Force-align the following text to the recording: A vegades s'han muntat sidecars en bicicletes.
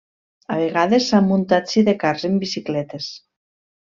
A 0.53 0.55
vegades 0.59 1.09
s'han 1.11 1.27
muntat 1.31 1.69
sidecars 1.73 2.25
en 2.31 2.39
bicicletes. 2.45 3.11